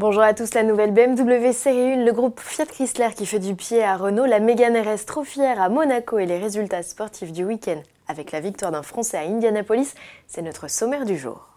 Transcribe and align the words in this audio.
Bonjour 0.00 0.22
à 0.22 0.32
tous, 0.32 0.54
la 0.54 0.62
nouvelle 0.62 0.94
BMW 0.94 1.52
série 1.52 1.92
1, 1.92 2.04
le 2.06 2.12
groupe 2.12 2.40
Fiat 2.40 2.64
Chrysler 2.64 3.10
qui 3.14 3.26
fait 3.26 3.38
du 3.38 3.54
pied 3.54 3.84
à 3.84 3.98
Renault, 3.98 4.24
la 4.24 4.40
Mégane 4.40 4.78
RS 4.78 5.04
trop 5.04 5.24
fière 5.24 5.60
à 5.60 5.68
Monaco 5.68 6.18
et 6.18 6.24
les 6.24 6.38
résultats 6.38 6.82
sportifs 6.82 7.32
du 7.32 7.44
week-end 7.44 7.82
avec 8.08 8.32
la 8.32 8.40
victoire 8.40 8.72
d'un 8.72 8.82
Français 8.82 9.18
à 9.18 9.28
Indianapolis, 9.28 9.94
c'est 10.26 10.40
notre 10.40 10.70
sommaire 10.70 11.04
du 11.04 11.18
jour. 11.18 11.49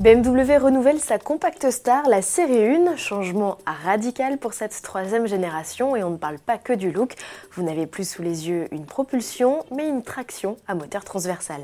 BMW 0.00 0.56
renouvelle 0.56 0.98
sa 0.98 1.18
Compact 1.18 1.70
Star, 1.70 2.08
la 2.08 2.22
série 2.22 2.74
1, 2.74 2.96
changement 2.96 3.58
radical 3.66 4.38
pour 4.38 4.54
cette 4.54 4.80
troisième 4.80 5.26
génération 5.26 5.94
et 5.94 6.02
on 6.02 6.08
ne 6.08 6.16
parle 6.16 6.38
pas 6.38 6.56
que 6.56 6.72
du 6.72 6.90
look. 6.90 7.16
Vous 7.52 7.62
n'avez 7.62 7.86
plus 7.86 8.08
sous 8.08 8.22
les 8.22 8.48
yeux 8.48 8.66
une 8.72 8.86
propulsion, 8.86 9.62
mais 9.70 9.86
une 9.86 10.02
traction 10.02 10.56
à 10.66 10.74
moteur 10.74 11.04
transversal. 11.04 11.60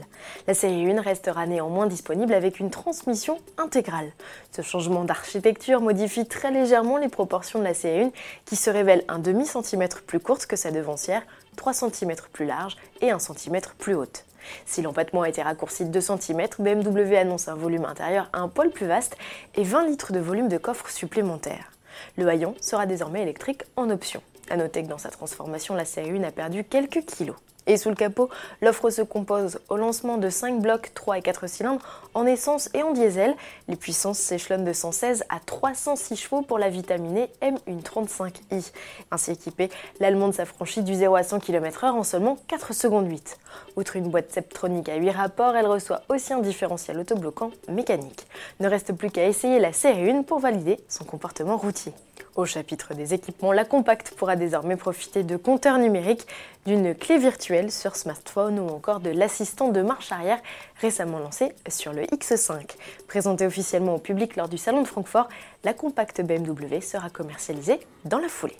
La 0.46 0.52
série 0.52 0.90
1 0.90 1.00
restera 1.00 1.46
néanmoins 1.46 1.86
disponible 1.86 2.34
avec 2.34 2.60
une 2.60 2.68
transmission 2.68 3.38
intégrale. 3.56 4.12
Ce 4.54 4.60
changement 4.60 5.04
d'architecture 5.04 5.80
modifie 5.80 6.26
très 6.26 6.50
légèrement 6.50 6.98
les 6.98 7.08
proportions 7.08 7.58
de 7.58 7.64
la 7.64 7.72
série 7.72 8.02
1 8.02 8.10
qui 8.44 8.56
se 8.56 8.68
révèle 8.68 9.02
un 9.08 9.18
demi-centimètre 9.18 10.02
plus 10.02 10.20
courte 10.20 10.44
que 10.44 10.56
sa 10.56 10.70
devancière, 10.70 11.22
3 11.56 11.72
cm 11.72 12.12
plus 12.34 12.44
large 12.44 12.76
et 13.00 13.12
1 13.12 13.18
cm 13.18 13.62
plus 13.78 13.94
haute. 13.94 14.26
Si 14.64 14.82
l'empattement 14.82 15.22
a 15.22 15.28
été 15.28 15.42
raccourci 15.42 15.84
de 15.84 15.90
2 15.90 16.00
cm, 16.00 16.46
BMW 16.58 17.16
annonce 17.16 17.48
un 17.48 17.54
volume 17.54 17.84
intérieur 17.84 18.28
un 18.32 18.48
poil 18.48 18.70
plus 18.70 18.86
vaste 18.86 19.16
et 19.54 19.64
20 19.64 19.86
litres 19.86 20.12
de 20.12 20.20
volume 20.20 20.48
de 20.48 20.58
coffre 20.58 20.90
supplémentaire. 20.90 21.72
Le 22.16 22.28
haillon 22.28 22.54
sera 22.60 22.86
désormais 22.86 23.22
électrique 23.22 23.64
en 23.76 23.90
option. 23.90 24.22
A 24.50 24.56
noter 24.56 24.82
que 24.82 24.88
dans 24.88 24.98
sa 24.98 25.10
transformation, 25.10 25.74
la 25.74 25.84
série 25.84 26.18
1 26.18 26.22
a 26.22 26.30
perdu 26.30 26.64
quelques 26.64 27.04
kilos. 27.04 27.36
Et 27.66 27.76
sous 27.76 27.88
le 27.88 27.96
capot, 27.96 28.30
l'offre 28.62 28.90
se 28.90 29.02
compose 29.02 29.58
au 29.68 29.76
lancement 29.76 30.18
de 30.18 30.30
5 30.30 30.60
blocs 30.60 30.92
3 30.94 31.18
et 31.18 31.22
4 31.22 31.48
cylindres 31.48 31.82
en 32.14 32.24
essence 32.24 32.70
et 32.74 32.82
en 32.82 32.92
diesel. 32.92 33.34
Les 33.68 33.76
puissances 33.76 34.18
s'échelonnent 34.18 34.64
de 34.64 34.72
116 34.72 35.24
à 35.28 35.40
306 35.40 36.16
chevaux 36.16 36.42
pour 36.42 36.58
la 36.58 36.70
vitaminée 36.70 37.28
M135i. 37.42 38.72
Ainsi 39.10 39.32
équipée, 39.32 39.70
l'allemande 39.98 40.34
s'affranchit 40.34 40.82
du 40.82 40.94
0 40.94 41.16
à 41.16 41.22
100 41.22 41.40
km/h 41.40 41.90
en 41.90 42.04
seulement 42.04 42.38
4 42.46 42.72
secondes 42.72 43.08
8. 43.08 43.38
Outre 43.76 43.96
une 43.96 44.10
boîte 44.10 44.30
Septronic 44.30 44.88
à 44.88 44.96
8 44.96 45.10
rapports, 45.10 45.56
elle 45.56 45.66
reçoit 45.66 46.02
aussi 46.08 46.32
un 46.32 46.40
différentiel 46.40 46.98
autobloquant 46.98 47.50
mécanique. 47.68 48.26
Ne 48.60 48.68
reste 48.68 48.92
plus 48.92 49.10
qu'à 49.10 49.26
essayer 49.26 49.58
la 49.58 49.72
série 49.72 50.10
1 50.10 50.22
pour 50.22 50.38
valider 50.38 50.78
son 50.88 51.04
comportement 51.04 51.56
routier. 51.56 51.92
Au 52.36 52.44
chapitre 52.44 52.92
des 52.92 53.14
équipements, 53.14 53.52
la 53.52 53.64
Compact 53.64 54.12
pourra 54.14 54.36
désormais 54.36 54.76
profiter 54.76 55.22
de 55.22 55.36
compteurs 55.36 55.78
numériques, 55.78 56.26
d'une 56.66 56.94
clé 56.94 57.18
virtuelle 57.18 57.70
sur 57.70 57.96
smartphone 57.96 58.58
ou 58.58 58.68
encore 58.68 59.00
de 59.00 59.10
l'assistant 59.10 59.68
de 59.68 59.82
marche 59.82 60.12
arrière 60.12 60.40
récemment 60.80 61.18
lancé 61.18 61.52
sur 61.68 61.92
le 61.92 62.02
X5. 62.02 62.76
Présentée 63.06 63.46
officiellement 63.46 63.94
au 63.94 63.98
public 63.98 64.36
lors 64.36 64.48
du 64.48 64.58
Salon 64.58 64.82
de 64.82 64.88
Francfort, 64.88 65.28
la 65.64 65.72
Compact 65.72 66.20
BMW 66.22 66.80
sera 66.80 67.08
commercialisée 67.10 67.80
dans 68.04 68.18
la 68.18 68.28
foulée. 68.28 68.56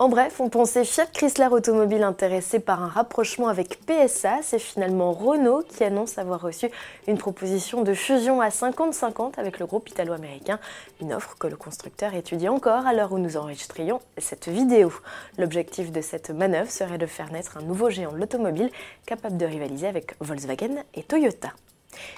En 0.00 0.08
bref, 0.08 0.40
on 0.40 0.48
pensait 0.48 0.86
Fiat 0.86 1.04
Chrysler 1.12 1.48
Automobile 1.48 2.04
intéressé 2.04 2.58
par 2.58 2.82
un 2.82 2.88
rapprochement 2.88 3.48
avec 3.48 3.80
PSA. 3.84 4.38
C'est 4.40 4.58
finalement 4.58 5.12
Renault 5.12 5.62
qui 5.62 5.84
annonce 5.84 6.16
avoir 6.16 6.40
reçu 6.40 6.70
une 7.06 7.18
proposition 7.18 7.82
de 7.82 7.92
fusion 7.92 8.40
à 8.40 8.48
50-50 8.48 9.38
avec 9.38 9.58
le 9.58 9.66
groupe 9.66 9.90
italo-américain. 9.90 10.58
Une 11.02 11.12
offre 11.12 11.36
que 11.36 11.48
le 11.48 11.56
constructeur 11.56 12.14
étudie 12.14 12.48
encore 12.48 12.86
à 12.86 12.94
l'heure 12.94 13.12
où 13.12 13.18
nous 13.18 13.36
enregistrions 13.36 14.00
cette 14.16 14.48
vidéo. 14.48 14.90
L'objectif 15.36 15.92
de 15.92 16.00
cette 16.00 16.30
manœuvre 16.30 16.70
serait 16.70 16.96
de 16.96 17.04
faire 17.04 17.30
naître 17.30 17.58
un 17.58 17.62
nouveau 17.62 17.90
géant 17.90 18.12
de 18.12 18.16
l'automobile 18.16 18.70
capable 19.04 19.36
de 19.36 19.44
rivaliser 19.44 19.86
avec 19.86 20.14
Volkswagen 20.20 20.82
et 20.94 21.02
Toyota. 21.02 21.50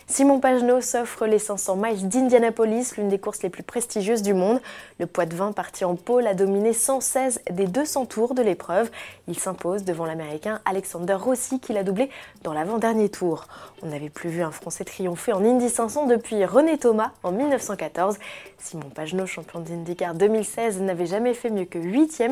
Simon 0.07 0.41
Pagenaud 0.41 0.81
s'offre 0.81 1.27
les 1.27 1.39
500 1.39 1.77
miles 1.77 2.09
d'Indianapolis, 2.09 2.97
l'une 2.97 3.09
des 3.09 3.19
courses 3.19 3.43
les 3.43 3.49
plus 3.49 3.63
prestigieuses 3.63 4.23
du 4.23 4.35
monde. 4.35 4.61
Le 4.99 5.07
poids 5.07 5.27
de 5.27 5.35
vin 5.35 5.53
parti 5.53 5.85
en 5.85 5.97
pôle 5.97 6.27
a 6.27 6.35
dominé 6.35 6.73
116 6.73 7.41
des 7.51 7.67
200 7.67 8.07
tours 8.07 8.35
de 8.35 8.43
l'épreuve. 8.43 8.91
Il 9.29 9.39
s'impose 9.39 9.85
devant 9.85 10.05
l'Américain 10.05 10.61
Alexander 10.65 11.15
Rossi 11.15 11.61
qui 11.61 11.73
l'a 11.73 11.83
doublé 11.83 12.11
dans 12.43 12.53
l'avant-dernier 12.53 13.09
tour. 13.09 13.47
On 13.83 13.87
n'avait 13.87 14.11
plus 14.11 14.29
vu 14.29 14.43
un 14.43 14.51
Français 14.51 14.85
triompher 14.85 15.33
en 15.33 15.45
Indy 15.45 15.71
500 15.71 16.07
depuis 16.07 16.45
René 16.45 16.77
Thomas 16.79 17.13
en 17.23 17.33
1914. 17.33 18.19
Simon 18.59 18.91
Pagenaud, 18.91 19.27
champion 19.27 19.61
d'IndyCar 19.61 20.15
2016, 20.15 20.81
n'avait 20.83 21.07
jamais 21.07 21.35
fait 21.35 21.51
mieux 21.51 21.65
que 21.65 21.79
8 21.79 22.23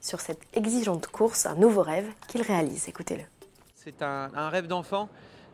sur 0.00 0.20
cette 0.20 0.42
exigeante 0.54 1.06
course, 1.06 1.46
un 1.46 1.54
nouveau 1.54 1.82
rêve 1.82 2.06
qu'il 2.28 2.42
réalise. 2.42 2.88
Écoutez-le. 2.88 3.22
C'est 3.76 4.02
un 4.02 4.48
rêve 4.50 4.66
d'enfant. 4.66 5.08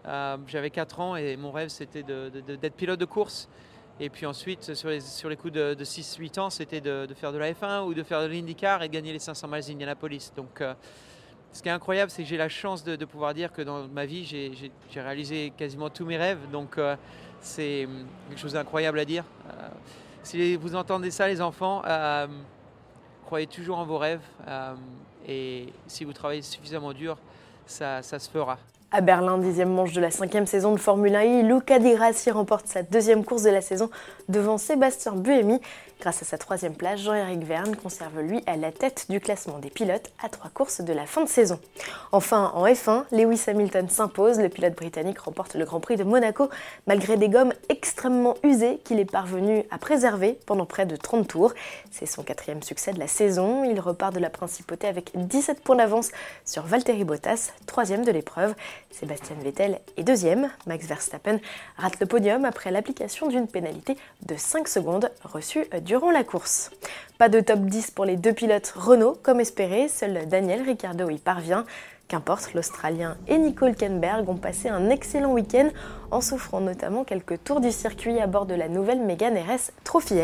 Euh, 0.07 0.37
j'avais 0.47 0.71
4 0.71 1.01
ans 1.01 1.17
et 1.17 1.37
mon 1.37 1.51
rêve 1.51 1.69
c'était 1.69 2.03
d'être 2.03 2.75
pilote 2.77 3.01
de 3.01 3.05
course. 3.05 3.49
Et 3.99 4.11
puis 4.11 4.27
ensuite, 4.27 4.75
sur 4.75 4.91
les, 4.91 5.37
coups 5.37 5.55
de, 5.55 5.75
6-8 5.75 6.39
ans, 6.39 6.51
c'était 6.51 6.83
de, 6.83 7.09
faire 7.15 7.33
de 7.33 7.39
la 7.39 7.53
F1 7.53 7.87
ou 7.87 7.95
de 7.95 8.03
faire 8.03 8.21
de 8.21 8.27
l'IndyCar 8.27 8.83
et 8.83 8.89
de 8.89 8.93
gagner 8.93 9.13
les 9.13 9.19
500 9.19 9.49
miles 9.49 9.65
d'Indianapolis. 9.65 10.33
Donc, 10.37 10.61
euh, 10.61 10.75
ce 11.51 11.63
qui 11.63 11.71
est 11.71 11.73
incroyable, 11.73 12.11
c'est 12.11 12.23
que 12.23 12.29
j'ai 12.29 12.37
la 12.37 12.51
chance 12.51 12.85
de, 12.85 13.03
pouvoir 13.07 13.33
dire 13.33 13.53
que 13.53 13.63
dans 13.63 13.89
ma 13.89 14.05
vie, 14.05 14.27
j'ai 14.27 15.01
réalisé 15.01 15.51
quasiment 15.57 15.89
tous 15.89 16.05
mes 16.05 16.19
rêves. 16.19 16.51
Donc, 16.53 16.77
euh, 16.77 16.95
c'est 17.41 17.89
quelque 18.29 18.39
chose 18.39 18.53
d'incroyable 18.53 18.99
à 18.99 19.07
dire. 19.07 19.25
si 20.23 20.57
vous 20.57 20.75
entendez 20.75 21.11
ça, 21.11 21.27
les 21.27 21.41
enfants, 21.41 21.83
croyez 23.25 23.47
toujours 23.47 23.79
en 23.79 23.87
vos 23.87 23.97
rêves. 23.97 24.21
et 25.27 25.73
si 25.87 26.05
vous 26.05 26.13
travaillez 26.13 26.43
suffisamment 26.43 26.93
dur, 26.93 27.17
ça 27.65 28.03
se 28.03 28.29
fera. 28.31 28.59
À 28.93 29.01
Berlin, 29.01 29.39
dixième 29.39 29.73
manche 29.73 29.93
de 29.95 30.01
la 30.01 30.13
cinquième 30.13 30.47
saison 30.47 30.73
de 30.73 30.79
Formule 30.79 31.17
1 31.17 31.43
Luca 31.43 31.81
Di 31.81 31.95
Grassi 31.95 32.31
remporte 32.31 32.69
sa 32.69 32.85
deuxième 32.85 33.25
course 33.25 33.43
de 33.43 33.51
la 33.51 33.61
saison 33.61 33.91
devant 34.29 34.59
Sébastien 34.59 35.13
Buemi. 35.13 35.61
Grâce 35.99 36.23
à 36.23 36.25
sa 36.27 36.37
troisième 36.39 36.75
place, 36.75 37.01
Jean-Éric 37.01 37.43
Verne 37.43 37.75
conserve 37.75 38.21
lui 38.21 38.43
à 38.47 38.57
la 38.57 38.71
tête 38.71 39.07
du 39.09 39.19
classement 39.19 39.59
des 39.59 39.71
pilotes 39.71 40.13
à 40.23 40.29
trois 40.29 40.51
courses 40.51 40.83
de 40.83 40.93
la 40.93 41.07
fin 41.07 41.25
de 41.25 41.29
saison. 41.29 41.59
Enfin, 42.13 42.53
en 42.55 42.67
F1, 42.67 43.05
Lewis 43.13 43.43
Hamilton 43.49 43.89
s'impose. 43.89 44.39
Le 44.39 44.51
pilote 44.51 44.77
britannique 44.77 45.19
remporte 45.19 45.55
le 45.55 45.65
Grand 45.65 45.81
Prix 45.81 45.97
de 45.97 46.05
Monaco 46.05 46.51
malgré 46.87 47.17
des 47.17 47.31
gommes 47.31 47.55
extrêmement 47.71 48.35
usées 48.45 48.79
qu'il 48.85 49.01
est 49.01 49.11
parvenu 49.11 49.65
à 49.71 49.79
préserver 49.79 50.39
pendant 50.47 50.67
près 50.67 50.87
de 50.87 50.97
30 50.97 51.27
tours. 51.27 51.55
C'est 51.91 52.07
son 52.07 52.23
quatrième 52.23 52.63
succès 52.63 52.93
de 52.93 52.99
la 53.01 53.09
saison. 53.09 53.65
Il 53.65 53.81
repart 53.81 54.15
de 54.15 54.21
la 54.21 54.31
principauté 54.31 54.87
avec 54.87 55.11
17 55.15 55.61
points 55.63 55.77
d'avance 55.77 56.11
sur 56.45 56.63
Valtteri 56.63 57.05
Bottas, 57.05 57.53
troisième 57.67 58.05
de 58.05 58.13
l'épreuve. 58.13 58.55
Sébastien 58.91 59.37
Vettel 59.43 59.81
est 59.97 60.03
deuxième. 60.03 60.51
Max 60.67 60.87
Verstappen 60.87 61.39
rate 61.77 62.01
le 62.01 62.07
podium 62.07 62.45
après 62.45 62.71
l'application 62.71 63.29
d'une 63.29 63.47
pénalité 63.47 63.97
de 64.27 64.37
5 64.37 64.69
secondes 64.69 65.11
reçue 65.23 65.67
durant 65.83 66.11
la 66.11 66.25
course. 66.25 66.71
Pas 67.19 67.29
de 67.29 67.41
top 67.41 67.61
10 67.61 67.91
pour 67.91 68.05
les 68.05 68.17
deux 68.17 68.33
pilotes 68.33 68.73
Renault 68.77 69.19
comme 69.23 69.41
espéré, 69.41 69.89
seul 69.89 70.29
Daniel 70.29 70.63
Ricciardo 70.63 71.09
y 71.11 71.19
parvient. 71.19 71.65
Qu'importe, 72.09 72.55
l'Australien 72.55 73.17
et 73.27 73.37
Nicole 73.37 73.75
Kenberg 73.75 74.29
ont 74.29 74.37
passé 74.37 74.69
un 74.69 74.91
excellent 74.91 75.33
week-end 75.33 75.71
en 76.13 76.21
s'offrant 76.21 76.61
notamment 76.61 77.03
quelques 77.03 77.43
tours 77.43 77.61
du 77.61 77.73
circuit 77.73 78.21
à 78.21 78.29
bord 78.29 78.47
de 78.47 78.55
la 78.55 78.69
nouvelle 78.69 79.01
Mégane 79.01 79.37
RS 79.37 79.73
Trophy 79.83 80.15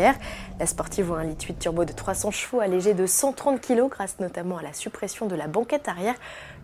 La 0.59 0.65
sportive 0.65 1.07
voit 1.07 1.19
un 1.19 1.25
lit 1.25 1.35
8 1.37 1.59
turbo 1.59 1.83
de 1.83 1.91
300 1.91 2.31
chevaux 2.31 2.61
allégé 2.61 2.93
de 2.93 3.05
130 3.05 3.59
kg 3.59 3.89
grâce 3.89 4.21
notamment 4.21 4.59
à 4.59 4.61
la 4.63 4.71
suppression 4.71 5.25
de 5.25 5.35
la 5.35 5.47
banquette 5.47 5.89
arrière 5.89 6.15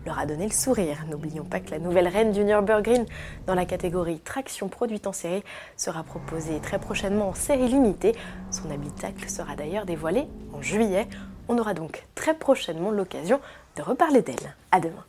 leur 0.06 0.18
a 0.18 0.24
donné 0.24 0.46
le 0.46 0.54
sourire. 0.54 1.04
N'oublions 1.10 1.44
pas 1.44 1.60
que 1.60 1.70
la 1.70 1.78
nouvelle 1.78 2.08
reine 2.08 2.32
du 2.32 2.42
Nürburgring 2.42 3.04
dans 3.46 3.54
la 3.54 3.66
catégorie 3.66 4.20
traction 4.20 4.68
produite 4.68 5.06
en 5.06 5.12
série 5.12 5.44
sera 5.76 6.02
proposée 6.02 6.60
très 6.60 6.78
prochainement 6.78 7.28
en 7.28 7.34
série 7.34 7.68
limitée. 7.68 8.14
Son 8.50 8.70
habitacle 8.70 9.28
sera 9.28 9.54
d'ailleurs 9.54 9.84
dévoilé 9.84 10.28
en 10.54 10.62
juillet. 10.62 11.06
On 11.52 11.58
aura 11.58 11.74
donc 11.74 12.06
très 12.14 12.34
prochainement 12.34 12.92
l'occasion 12.92 13.40
de 13.74 13.82
reparler 13.82 14.22
d'elle. 14.22 14.54
À 14.70 14.78
demain. 14.78 15.04